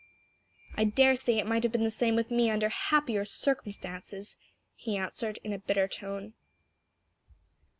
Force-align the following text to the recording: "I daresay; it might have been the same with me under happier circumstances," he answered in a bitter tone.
"I 0.75 0.83
daresay; 0.85 1.37
it 1.37 1.45
might 1.45 1.61
have 1.61 1.71
been 1.71 1.83
the 1.83 1.91
same 1.91 2.15
with 2.15 2.31
me 2.31 2.49
under 2.49 2.69
happier 2.69 3.23
circumstances," 3.23 4.35
he 4.73 4.97
answered 4.97 5.37
in 5.43 5.53
a 5.53 5.59
bitter 5.59 5.87
tone. 5.87 6.33